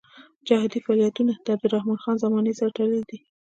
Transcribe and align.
جهادي 0.47 0.79
فعالیتونه 0.85 1.33
د 1.45 1.47
عبدالرحمن 1.55 1.97
خان 2.03 2.15
زمانې 2.23 2.53
سره 2.59 2.69
تړلي 2.77 3.03
دي. 3.09 3.17